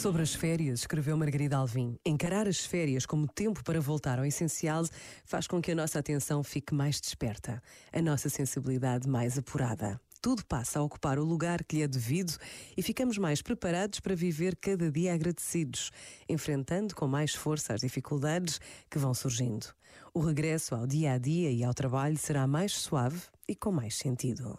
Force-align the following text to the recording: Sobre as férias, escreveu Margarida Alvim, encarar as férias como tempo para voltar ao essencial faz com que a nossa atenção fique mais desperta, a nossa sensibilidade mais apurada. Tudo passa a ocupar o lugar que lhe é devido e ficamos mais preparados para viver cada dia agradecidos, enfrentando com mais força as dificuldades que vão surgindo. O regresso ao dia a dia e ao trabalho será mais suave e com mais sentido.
Sobre 0.00 0.22
as 0.22 0.34
férias, 0.34 0.80
escreveu 0.80 1.14
Margarida 1.14 1.58
Alvim, 1.58 1.94
encarar 2.06 2.48
as 2.48 2.64
férias 2.64 3.04
como 3.04 3.28
tempo 3.28 3.62
para 3.62 3.82
voltar 3.82 4.18
ao 4.18 4.24
essencial 4.24 4.82
faz 5.26 5.46
com 5.46 5.60
que 5.60 5.72
a 5.72 5.74
nossa 5.74 5.98
atenção 5.98 6.42
fique 6.42 6.74
mais 6.74 6.98
desperta, 6.98 7.62
a 7.92 8.00
nossa 8.00 8.30
sensibilidade 8.30 9.06
mais 9.06 9.36
apurada. 9.36 10.00
Tudo 10.22 10.42
passa 10.46 10.78
a 10.78 10.82
ocupar 10.82 11.18
o 11.18 11.24
lugar 11.24 11.62
que 11.62 11.76
lhe 11.76 11.82
é 11.82 11.86
devido 11.86 12.34
e 12.74 12.82
ficamos 12.82 13.18
mais 13.18 13.42
preparados 13.42 14.00
para 14.00 14.14
viver 14.14 14.56
cada 14.56 14.90
dia 14.90 15.12
agradecidos, 15.12 15.90
enfrentando 16.26 16.94
com 16.94 17.06
mais 17.06 17.34
força 17.34 17.74
as 17.74 17.82
dificuldades 17.82 18.58
que 18.90 18.98
vão 18.98 19.12
surgindo. 19.12 19.66
O 20.14 20.20
regresso 20.20 20.74
ao 20.74 20.86
dia 20.86 21.12
a 21.12 21.18
dia 21.18 21.50
e 21.50 21.62
ao 21.62 21.74
trabalho 21.74 22.16
será 22.16 22.46
mais 22.46 22.72
suave 22.72 23.20
e 23.46 23.54
com 23.54 23.70
mais 23.70 23.96
sentido. 23.96 24.58